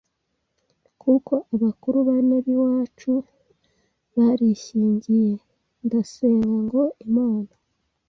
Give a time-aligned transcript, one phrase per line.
[1.01, 3.11] kuko abakuru bane b’iwacu
[4.15, 5.31] barishyingiye
[5.85, 7.51] ndasenga ngo Imana